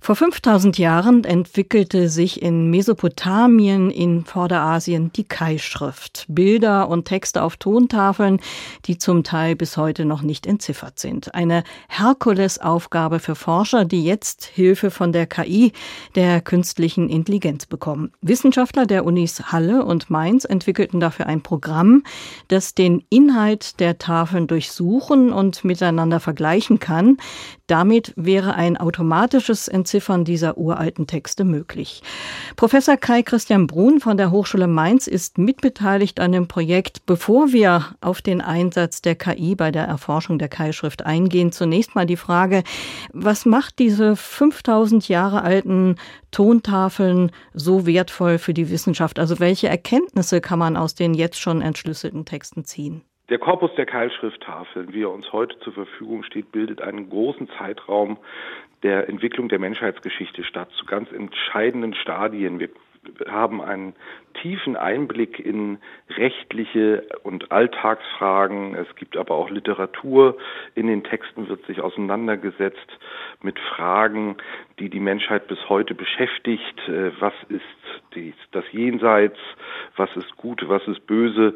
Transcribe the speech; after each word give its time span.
Vor 0.00 0.14
5000 0.14 0.78
Jahren 0.78 1.24
entwickelte 1.24 2.08
sich 2.08 2.42
in 2.42 2.70
Mesopotamien 2.70 3.90
in 3.90 4.24
Vorderasien 4.24 5.10
die 5.12 5.24
Kai-Schrift. 5.24 6.26
Bilder 6.28 6.88
und 6.88 7.06
Texte 7.06 7.42
auf 7.42 7.56
Tontafeln, 7.56 8.40
die 8.84 8.98
zum 8.98 9.24
Teil 9.24 9.56
bis 9.56 9.76
heute 9.76 10.04
noch 10.04 10.22
nicht 10.22 10.46
entziffert 10.46 10.98
sind. 10.98 11.34
Eine 11.34 11.64
Herkulesaufgabe 11.88 13.18
für 13.18 13.34
Forscher, 13.34 13.84
die 13.84 14.04
jetzt 14.04 14.44
Hilfe 14.44 14.90
von 14.90 15.12
der 15.12 15.26
KI, 15.26 15.72
der 16.14 16.40
künstlichen 16.40 17.08
Intelligenz 17.08 17.66
bekommen. 17.66 18.12
Wissenschaftler 18.20 18.86
der 18.86 19.04
Unis 19.04 19.50
Halle 19.50 19.84
und 19.84 20.10
Mainz 20.10 20.44
entwickelten 20.44 21.00
dafür 21.00 21.26
ein 21.26 21.42
Programm, 21.42 22.04
das 22.48 22.74
den 22.74 23.04
Inhalt 23.10 23.80
der 23.80 23.98
Tafeln 23.98 24.46
durchsuchen 24.46 25.32
und 25.32 25.64
miteinander 25.64 26.20
vergleichen 26.20 26.78
kann. 26.78 27.16
Damit 27.66 28.12
wäre 28.16 28.54
ein 28.54 28.76
automatisches 28.76 29.66
Entziffern 29.66 30.24
dieser 30.24 30.56
uralten 30.56 31.08
Texte 31.08 31.44
möglich. 31.44 32.00
Professor 32.54 32.96
Kai 32.96 33.22
Christian 33.22 33.66
Brun 33.66 33.98
von 33.98 34.16
der 34.16 34.30
Hochschule 34.30 34.68
Mainz 34.68 35.08
ist 35.08 35.36
mitbeteiligt 35.36 36.20
an 36.20 36.30
dem 36.30 36.46
Projekt. 36.46 37.06
Bevor 37.06 37.52
wir 37.52 37.96
auf 38.00 38.22
den 38.22 38.40
Einsatz 38.40 39.02
der 39.02 39.16
KI 39.16 39.56
bei 39.56 39.72
der 39.72 39.84
Erforschung 39.84 40.38
der 40.38 40.48
Kai-Schrift 40.48 41.04
eingehen, 41.04 41.50
zunächst 41.50 41.96
mal 41.96 42.06
die 42.06 42.16
Frage, 42.16 42.62
was 43.12 43.46
macht 43.46 43.80
diese 43.80 44.14
5000 44.14 45.08
Jahre 45.08 45.42
alten 45.42 45.96
Tontafeln 46.30 47.32
so 47.52 47.84
wertvoll 47.84 48.38
für 48.38 48.54
die 48.54 48.70
Wissenschaft? 48.70 49.18
Also 49.18 49.40
welche 49.40 49.68
Erkenntnisse 49.68 50.40
kann 50.40 50.60
man 50.60 50.76
aus 50.76 50.94
den 50.94 51.14
jetzt 51.14 51.40
schon 51.40 51.62
entschlüsselten 51.62 52.24
Texten 52.24 52.64
ziehen? 52.64 53.02
Der 53.28 53.38
Korpus 53.38 53.74
der 53.74 53.86
Keilschrifttafeln, 53.86 54.94
wie 54.94 55.02
er 55.02 55.10
uns 55.10 55.32
heute 55.32 55.58
zur 55.58 55.72
Verfügung 55.72 56.22
steht, 56.22 56.52
bildet 56.52 56.80
einen 56.80 57.10
großen 57.10 57.48
Zeitraum 57.58 58.18
der 58.84 59.08
Entwicklung 59.08 59.48
der 59.48 59.58
Menschheitsgeschichte 59.58 60.44
statt, 60.44 60.70
zu 60.78 60.86
ganz 60.86 61.10
entscheidenden 61.10 61.94
Stadien. 61.94 62.60
Wir 62.60 62.68
haben 63.28 63.60
einen 63.60 63.94
tiefen 64.42 64.76
Einblick 64.76 65.40
in 65.40 65.78
rechtliche 66.10 67.04
und 67.24 67.50
Alltagsfragen. 67.50 68.74
Es 68.74 68.94
gibt 68.94 69.16
aber 69.16 69.34
auch 69.34 69.50
Literatur. 69.50 70.36
In 70.74 70.86
den 70.86 71.02
Texten 71.02 71.48
wird 71.48 71.64
sich 71.66 71.80
auseinandergesetzt 71.80 72.98
mit 73.42 73.58
Fragen, 73.58 74.36
die 74.78 74.88
die 74.88 75.00
Menschheit 75.00 75.48
bis 75.48 75.68
heute 75.68 75.94
beschäftigt. 75.94 76.88
Äh, 76.88 77.10
was 77.20 77.34
ist 77.48 77.64
das 78.52 78.64
Jenseits? 78.72 79.38
Was 79.96 80.14
ist 80.16 80.36
gut? 80.36 80.68
Was 80.68 80.86
ist 80.88 81.06
böse? 81.06 81.54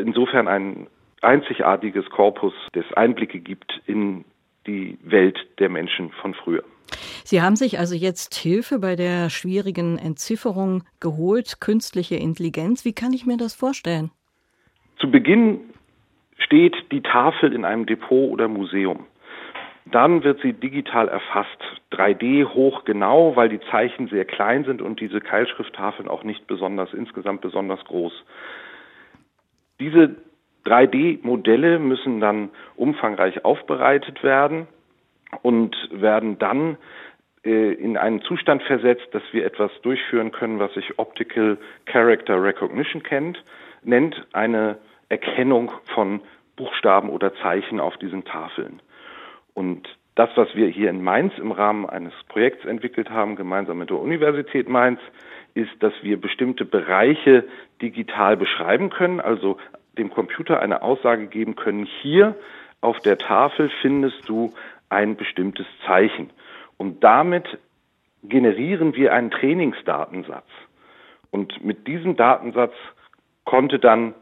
Insofern 0.00 0.48
ein 0.48 0.86
einzigartiges 1.22 2.08
Korpus, 2.10 2.54
das 2.72 2.84
Einblicke 2.94 3.40
gibt 3.40 3.80
in 3.86 4.24
die 4.66 4.98
Welt 5.02 5.38
der 5.58 5.68
Menschen 5.68 6.10
von 6.12 6.34
früher. 6.34 6.64
Sie 7.24 7.40
haben 7.40 7.56
sich 7.56 7.78
also 7.78 7.94
jetzt 7.94 8.34
Hilfe 8.34 8.78
bei 8.78 8.96
der 8.96 9.30
schwierigen 9.30 9.98
Entzifferung 9.98 10.84
geholt, 11.00 11.60
künstliche 11.60 12.16
Intelligenz. 12.16 12.84
Wie 12.84 12.92
kann 12.92 13.12
ich 13.12 13.26
mir 13.26 13.36
das 13.36 13.54
vorstellen? 13.54 14.10
Zu 14.98 15.10
Beginn 15.10 15.60
steht 16.38 16.76
die 16.92 17.00
Tafel 17.00 17.52
in 17.52 17.64
einem 17.64 17.86
Depot 17.86 18.30
oder 18.30 18.48
Museum. 18.48 19.06
Dann 19.86 20.24
wird 20.24 20.40
sie 20.40 20.52
digital 20.52 21.08
erfasst, 21.08 21.58
3D 21.92 22.46
hochgenau, 22.46 23.36
weil 23.36 23.48
die 23.48 23.60
Zeichen 23.70 24.08
sehr 24.08 24.24
klein 24.24 24.64
sind 24.64 24.80
und 24.80 25.00
diese 25.00 25.20
Keilschrifttafeln 25.20 26.08
auch 26.08 26.24
nicht 26.24 26.46
besonders 26.46 26.92
insgesamt 26.94 27.42
besonders 27.42 27.84
groß. 27.84 28.12
Diese 29.84 30.16
3D-Modelle 30.64 31.78
müssen 31.78 32.18
dann 32.18 32.48
umfangreich 32.74 33.44
aufbereitet 33.44 34.22
werden 34.22 34.66
und 35.42 35.76
werden 35.92 36.38
dann 36.38 36.78
äh, 37.44 37.74
in 37.74 37.98
einen 37.98 38.22
Zustand 38.22 38.62
versetzt, 38.62 39.06
dass 39.12 39.22
wir 39.32 39.44
etwas 39.44 39.70
durchführen 39.82 40.32
können, 40.32 40.58
was 40.58 40.72
sich 40.72 40.98
Optical 40.98 41.58
Character 41.84 42.42
Recognition 42.42 43.02
kennt, 43.02 43.44
nennt 43.82 44.26
eine 44.32 44.78
Erkennung 45.10 45.70
von 45.94 46.22
Buchstaben 46.56 47.10
oder 47.10 47.34
Zeichen 47.42 47.78
auf 47.78 47.98
diesen 47.98 48.24
Tafeln. 48.24 48.80
Und 49.52 49.86
das, 50.14 50.30
was 50.34 50.48
wir 50.54 50.68
hier 50.68 50.88
in 50.88 51.02
Mainz 51.04 51.34
im 51.36 51.52
Rahmen 51.52 51.84
eines 51.84 52.14
Projekts 52.28 52.64
entwickelt 52.64 53.10
haben, 53.10 53.36
gemeinsam 53.36 53.76
mit 53.76 53.90
der 53.90 53.98
Universität 53.98 54.66
Mainz, 54.66 55.00
ist, 55.54 55.70
dass 55.80 55.92
wir 56.02 56.20
bestimmte 56.20 56.64
Bereiche 56.64 57.44
digital 57.80 58.36
beschreiben 58.36 58.90
können, 58.90 59.20
also 59.20 59.56
dem 59.96 60.10
Computer 60.10 60.60
eine 60.60 60.82
Aussage 60.82 61.26
geben 61.26 61.54
können, 61.54 61.86
hier 61.86 62.36
auf 62.80 62.98
der 63.00 63.18
Tafel 63.18 63.70
findest 63.80 64.28
du 64.28 64.52
ein 64.88 65.16
bestimmtes 65.16 65.66
Zeichen. 65.86 66.30
Und 66.76 67.02
damit 67.02 67.58
generieren 68.22 68.94
wir 68.94 69.12
einen 69.12 69.30
Trainingsdatensatz. 69.30 70.48
Und 71.30 71.64
mit 71.64 71.86
diesem 71.86 72.16
Datensatz 72.16 72.74
konnte 73.44 73.78
dann 73.78 74.14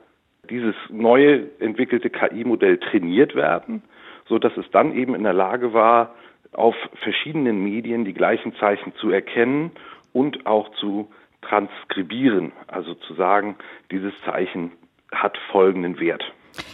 dieses 0.51 0.75
neue 0.91 1.49
entwickelte 1.61 2.11
KI-Modell 2.11 2.79
trainiert 2.79 3.35
werden, 3.35 3.83
so 4.29 4.39
dass 4.39 4.57
es 4.57 4.69
dann 4.71 4.95
eben 4.95 5.15
in 5.15 5.23
der 5.23 5.33
Lage 5.33 5.73
war, 5.73 6.15
auf 6.53 6.75
verschiedenen 7.03 7.63
Medien 7.63 8.05
die 8.05 8.15
gleichen 8.15 8.55
Zeichen 8.57 8.95
zu 8.97 9.11
erkennen 9.11 9.71
und 10.13 10.47
auch 10.47 10.71
zu 10.77 11.11
transkribieren, 11.43 12.53
also 12.69 12.95
zu 12.95 13.15
sagen, 13.15 13.57
dieses 13.91 14.13
Zeichen 14.25 14.73
hat 15.13 15.37
folgenden 15.51 16.01
Wert. 16.01 16.25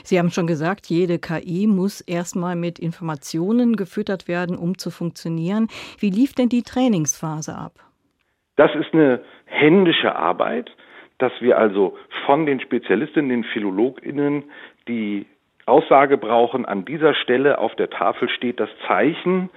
Sie 0.02 0.18
haben 0.18 0.30
schon 0.30 0.46
gesagt, 0.46 0.86
jede 0.86 1.18
KI 1.18 1.66
muss 1.66 2.00
erstmal 2.00 2.56
mit 2.56 2.78
Informationen 2.78 3.76
gefüttert 3.76 4.28
werden, 4.28 4.56
um 4.56 4.78
zu 4.78 4.90
funktionieren. 4.90 5.68
Wie 5.98 6.10
lief 6.10 6.34
denn 6.34 6.48
die 6.48 6.62
Trainingsphase 6.62 7.54
ab? 7.54 7.72
Das 8.56 8.74
ist 8.74 8.92
eine 8.92 9.22
händische 9.44 10.16
Arbeit, 10.16 10.70
dass 11.18 11.32
wir 11.40 11.58
also 11.58 11.96
von 12.26 12.46
den 12.46 12.60
Spezialistinnen, 12.60 13.30
den 13.30 13.44
PhilologInnen, 13.44 14.44
die 14.88 15.26
Aussage 15.66 16.16
brauchen, 16.16 16.64
an 16.64 16.84
dieser 16.84 17.14
Stelle 17.14 17.58
auf 17.58 17.74
der 17.76 17.90
Tafel 17.90 18.28
steht 18.30 18.58
das 18.58 18.70
Zeichen 18.86 19.50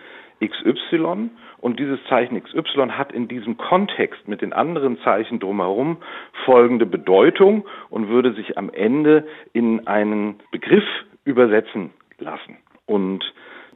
XY 0.44 1.30
und 1.60 1.80
dieses 1.80 2.00
Zeichen 2.10 2.42
XY 2.44 2.90
hat 2.92 3.12
in 3.12 3.28
diesem 3.28 3.58
Kontext 3.58 4.28
mit 4.28 4.42
den 4.42 4.54
anderen 4.54 5.00
Zeichen 5.02 5.40
drumherum 5.40 5.98
folgende 6.46 6.86
Bedeutung 6.86 7.66
und 7.90 8.10
würde 8.10 8.34
sich 8.34 8.58
am 8.58 8.70
Ende 8.72 9.28
in 9.54 9.88
einen 9.88 10.40
Begriff 10.52 10.84
übersetzen 11.24 11.92
lassen. 12.18 12.58
Und 12.86 13.24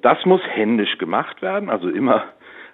das 0.01 0.25
muss 0.25 0.41
händisch 0.47 0.97
gemacht 0.97 1.41
werden, 1.41 1.69
also 1.69 1.89
immer 1.89 2.25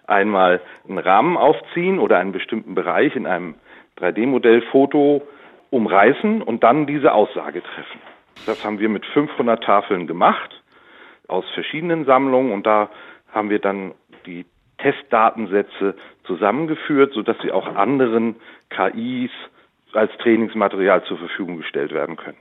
einmal 0.08 0.62
einen 0.88 0.98
Rahmen 0.98 1.38
aufziehen 1.38 2.00
oder 2.00 2.18
einen 2.18 2.32
bestimmten 2.32 2.76
Bereich 2.76 3.16
in 3.16 3.26
einem 3.26 3.56
3D-Modell 4.00 4.62
Foto 4.64 5.22
umreißen 5.70 6.42
und 6.42 6.64
dann 6.64 6.88
diese 6.88 7.14
Aussage 7.14 7.62
treffen. 7.62 8.02
Das 8.46 8.66
haben 8.66 8.80
wir 8.80 8.90
mit 8.90 9.06
500 9.06 9.64
Tafeln 9.64 10.08
gemacht 10.08 10.62
aus 11.28 11.46
verschiedenen 11.54 12.06
Sammlungen 12.06 12.52
und 12.52 12.66
da 12.66 12.90
haben 13.32 13.50
wir 13.50 13.60
dann 13.60 13.94
die 14.26 14.46
Testdatensätze 14.78 15.96
zusammengeführt, 16.26 17.14
sodass 17.14 17.38
sie 17.42 17.52
auch 17.52 17.76
anderen 17.76 18.36
KIs 18.70 19.32
als 19.94 20.12
Trainingsmaterial 20.20 21.04
zur 21.06 21.18
Verfügung 21.18 21.58
gestellt 21.58 21.92
werden 21.92 22.16
können. 22.16 22.38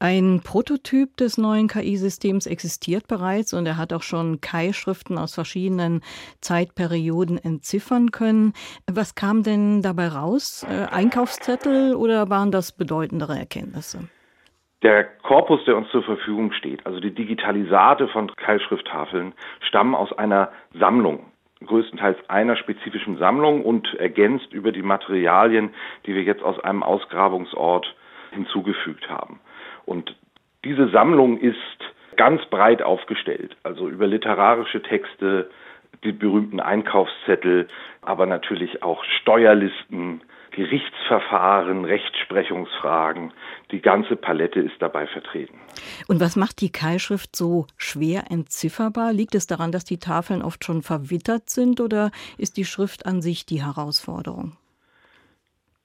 Ein 0.00 0.42
Prototyp 0.44 1.16
des 1.16 1.38
neuen 1.38 1.66
KI-Systems 1.66 2.46
existiert 2.46 3.08
bereits 3.08 3.52
und 3.52 3.66
er 3.66 3.76
hat 3.76 3.92
auch 3.92 4.04
schon 4.04 4.40
KI-Schriften 4.40 5.18
aus 5.18 5.34
verschiedenen 5.34 6.02
Zeitperioden 6.40 7.36
entziffern 7.36 8.12
können. 8.12 8.52
Was 8.86 9.16
kam 9.16 9.42
denn 9.42 9.82
dabei 9.82 10.06
raus? 10.06 10.64
Äh, 10.70 10.84
Einkaufszettel 10.84 11.96
oder 11.96 12.30
waren 12.30 12.52
das 12.52 12.70
bedeutendere 12.70 13.36
Erkenntnisse? 13.36 14.08
Der 14.82 15.04
Korpus, 15.04 15.64
der 15.64 15.76
uns 15.76 15.88
zur 15.90 16.04
Verfügung 16.04 16.52
steht, 16.52 16.86
also 16.86 17.00
die 17.00 17.14
Digitalisate 17.14 18.06
von 18.08 18.34
Keilschrifttafeln, 18.36 19.32
stammen 19.60 19.96
aus 19.96 20.12
einer 20.12 20.52
Sammlung, 20.78 21.32
größtenteils 21.66 22.18
einer 22.30 22.56
spezifischen 22.56 23.18
Sammlung 23.18 23.64
und 23.64 23.92
ergänzt 23.94 24.52
über 24.52 24.70
die 24.70 24.82
Materialien, 24.82 25.70
die 26.06 26.14
wir 26.14 26.22
jetzt 26.22 26.44
aus 26.44 26.60
einem 26.60 26.84
Ausgrabungsort 26.84 27.92
hinzugefügt 28.30 29.10
haben. 29.10 29.40
Und 29.84 30.14
diese 30.64 30.88
Sammlung 30.90 31.38
ist 31.38 31.56
ganz 32.16 32.44
breit 32.46 32.82
aufgestellt, 32.82 33.56
also 33.64 33.88
über 33.88 34.06
literarische 34.06 34.82
Texte, 34.82 35.50
die 36.04 36.12
berühmten 36.12 36.60
Einkaufszettel, 36.60 37.66
aber 38.02 38.26
natürlich 38.26 38.82
auch 38.84 39.02
Steuerlisten, 39.20 40.20
Gerichtsverfahren, 40.50 41.84
Rechtsprechungsfragen. 41.84 43.32
Die 43.70 43.80
ganze 43.80 44.16
Palette 44.16 44.60
ist 44.60 44.80
dabei 44.80 45.06
vertreten. 45.06 45.58
Und 46.08 46.20
was 46.20 46.36
macht 46.36 46.60
die 46.60 46.72
Keilschrift 46.72 47.36
so 47.36 47.66
schwer 47.76 48.24
entzifferbar? 48.30 49.12
Liegt 49.12 49.34
es 49.34 49.46
daran, 49.46 49.72
dass 49.72 49.84
die 49.84 49.98
Tafeln 49.98 50.42
oft 50.42 50.64
schon 50.64 50.82
verwittert 50.82 51.50
sind 51.50 51.80
oder 51.80 52.10
ist 52.38 52.56
die 52.56 52.64
Schrift 52.64 53.06
an 53.06 53.22
sich 53.22 53.46
die 53.46 53.62
Herausforderung? 53.64 54.56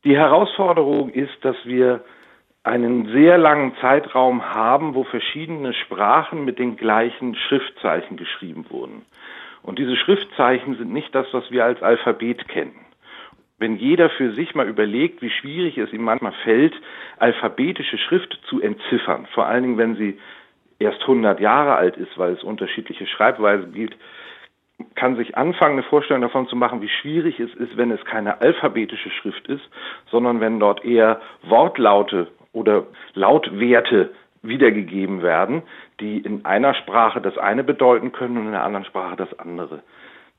Die 0.03 0.17
Herausforderung 0.17 1.09
ist, 1.09 1.33
dass 1.41 1.55
wir 1.63 2.03
einen 2.63 3.11
sehr 3.11 3.37
langen 3.37 3.75
Zeitraum 3.81 4.53
haben, 4.53 4.95
wo 4.95 5.03
verschiedene 5.03 5.73
Sprachen 5.73 6.45
mit 6.45 6.59
den 6.59 6.77
gleichen 6.77 7.35
Schriftzeichen 7.35 8.17
geschrieben 8.17 8.65
wurden. 8.69 9.05
Und 9.61 9.79
diese 9.79 9.95
Schriftzeichen 9.95 10.77
sind 10.77 10.91
nicht 10.91 11.13
das, 11.15 11.27
was 11.31 11.51
wir 11.51 11.65
als 11.65 11.81
Alphabet 11.81 12.47
kennen. 12.47 12.75
Wenn 13.59 13.77
jeder 13.77 14.09
für 14.09 14.33
sich 14.33 14.55
mal 14.55 14.67
überlegt, 14.67 15.21
wie 15.21 15.29
schwierig 15.29 15.77
es 15.77 15.93
ihm 15.93 16.03
manchmal 16.03 16.33
fällt, 16.43 16.73
alphabetische 17.17 17.97
Schrift 17.97 18.39
zu 18.47 18.61
entziffern, 18.61 19.27
vor 19.33 19.45
allen 19.45 19.63
Dingen, 19.63 19.77
wenn 19.77 19.95
sie 19.95 20.19
erst 20.79 21.01
100 21.01 21.39
Jahre 21.39 21.75
alt 21.75 21.97
ist, 21.97 22.17
weil 22.17 22.33
es 22.33 22.43
unterschiedliche 22.43 23.07
Schreibweisen 23.07 23.73
gibt, 23.73 23.95
kann 24.95 25.15
sich 25.15 25.37
anfangen, 25.37 25.73
eine 25.73 25.83
Vorstellung 25.83 26.21
davon 26.21 26.47
zu 26.47 26.55
machen, 26.55 26.81
wie 26.81 26.89
schwierig 26.89 27.39
es 27.39 27.53
ist, 27.55 27.77
wenn 27.77 27.91
es 27.91 28.03
keine 28.05 28.41
alphabetische 28.41 29.11
Schrift 29.11 29.47
ist, 29.47 29.63
sondern 30.09 30.39
wenn 30.39 30.59
dort 30.59 30.83
eher 30.83 31.21
Wortlaute 31.43 32.27
oder 32.51 32.87
Lautwerte 33.13 34.11
wiedergegeben 34.41 35.21
werden, 35.21 35.63
die 35.99 36.17
in 36.17 36.43
einer 36.43 36.73
Sprache 36.73 37.21
das 37.21 37.37
eine 37.37 37.63
bedeuten 37.63 38.11
können 38.11 38.37
und 38.37 38.47
in 38.47 38.51
der 38.51 38.63
anderen 38.63 38.85
Sprache 38.85 39.15
das 39.15 39.39
andere. 39.39 39.83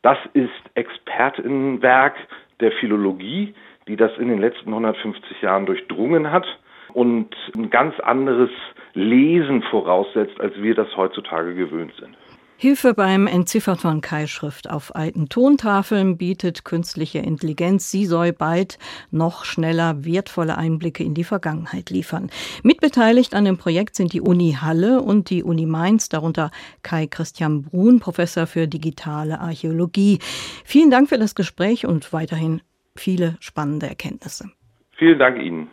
Das 0.03 0.19
ist 0.35 0.51
Expertinnenwerk 0.75 2.15
der 2.61 2.73
Philologie, 2.73 3.55
die 3.89 3.97
das 3.97 4.17
in 4.19 4.29
den 4.29 4.39
letzten 4.39 4.71
150 4.71 5.43
Jahren 5.43 5.67
durchdrungen 5.67 6.31
hat 6.31 6.47
und 6.93 7.35
ein 7.57 7.71
ganz 7.71 7.99
anderes 8.01 8.51
Lesen 8.95 9.63
voraussetzt, 9.63 10.41
als 10.41 10.55
wir 10.63 10.75
das 10.75 10.97
heutzutage 10.97 11.55
gewöhnt 11.55 11.93
sind. 11.99 12.17
Hilfe 12.57 12.95
beim 12.95 13.27
Entziffern 13.27 13.77
von 13.77 14.01
Keilschrift 14.01 14.71
auf 14.71 14.95
alten 14.95 15.29
Tontafeln 15.29 16.17
bietet 16.17 16.65
künstliche 16.65 17.19
Intelligenz. 17.19 17.91
Sie 17.91 18.07
soll 18.07 18.33
bald 18.33 18.79
noch 19.11 19.45
schneller 19.45 20.05
wertvolle 20.05 20.57
Einblicke 20.57 21.03
in 21.03 21.15
die 21.15 21.25
Vergangenheit 21.25 21.91
liefern. 21.91 22.31
Mitbeteiligt 22.63 23.35
an 23.35 23.45
dem 23.45 23.59
Projekt 23.59 23.97
sind 23.97 24.13
die 24.13 24.21
Uni 24.21 24.57
Halle 24.61 25.03
und 25.03 25.31
die 25.31 25.43
Uni 25.43 25.67
Mainz, 25.67 26.09
darunter 26.09 26.51
Kai 26.83 27.07
Christian 27.07 27.63
Brun, 27.63 27.99
Professor 27.99 28.47
für 28.47 28.69
digitale 28.69 29.41
Archäologie. 29.41 30.21
Vielen 30.65 30.91
Dank 30.91 31.09
für 31.09 31.19
das 31.19 31.35
Gespräch 31.35 31.87
und 31.87 32.13
weiterhin 32.13 32.63
viele 32.97 33.37
spannende 33.41 33.89
Erkenntnisse. 33.89 34.49
Vielen 34.97 35.19
Dank 35.19 35.43
Ihnen. 35.43 35.71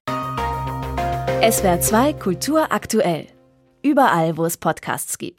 SWR 1.48 1.80
2 1.80 2.13
Kultur 2.13 2.72
aktuell. 2.72 3.27
Überall, 3.84 4.38
wo 4.38 4.45
es 4.45 4.57
Podcasts 4.57 5.18
gibt. 5.18 5.38